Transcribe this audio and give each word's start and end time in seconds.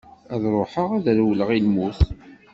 Ad 0.33 0.43
ruḥeγ 0.53 0.89
ad 0.97 1.07
rewleγ 1.17 1.49
i 1.57 1.59
lmut. 1.65 1.99